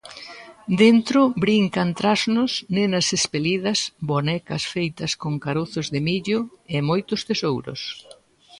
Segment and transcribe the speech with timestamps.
[0.81, 3.79] Dentro brincan trasnos, nenas espelidas,
[4.11, 6.39] bonecas feitas con carozos de millo
[6.75, 7.81] e moitos tesouros.